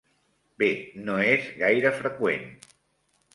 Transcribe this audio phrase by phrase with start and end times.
[0.61, 0.69] Bé,
[1.09, 2.49] no és gaire freqüent.